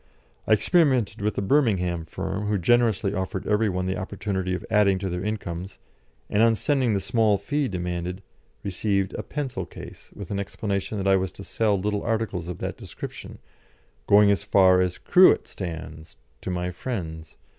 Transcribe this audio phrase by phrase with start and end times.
[0.47, 4.97] I experimented with a Birmingham firm, who generously offered every one the opportunity of adding
[4.97, 5.77] to their incomes,
[6.27, 8.23] and on sending the small fee demanded,
[8.63, 12.57] received a pencil case, with an explanation that I was to sell little articles of
[12.57, 13.37] that description,
[14.07, 17.37] going as far as cruet stands, to my friends.